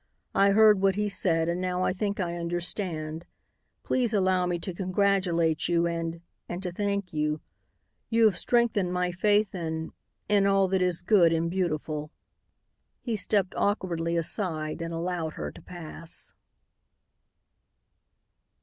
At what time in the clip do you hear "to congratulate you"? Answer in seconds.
4.57-5.85